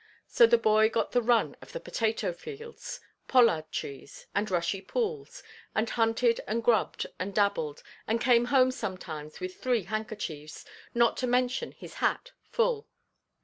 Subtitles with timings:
[0.25, 5.43] So the boy got the run of the potato–fields, pollard–trees, and rushy pools,
[5.75, 11.27] and hunted and grubbed and dabbled, and came home sometimes with three handkerchiefs, not to
[11.27, 12.87] mention his hat, full.